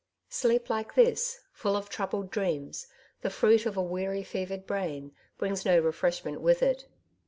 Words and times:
Sleep 0.31 0.67
like 0.67 0.95
this, 0.95 1.41
full 1.51 1.75
of 1.75 1.87
troubled 1.87 2.31
dreams, 2.31 2.87
the 3.21 3.29
fruit 3.29 3.67
of 3.67 3.77
a 3.77 3.83
weary, 3.83 4.23
fevered 4.23 4.65
brain, 4.65 5.11
brings 5.37 5.63
no 5.63 5.77
refreshment 5.79 6.41
with 6.41 6.63
it. 6.63 6.87